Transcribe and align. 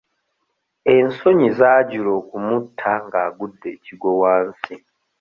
Ensonyi 0.95 1.47
zaajula 1.57 2.09
okumutta 2.19 2.91
ng'agudde 3.05 3.67
ekigwo 3.75 4.09
wansi. 4.21 4.75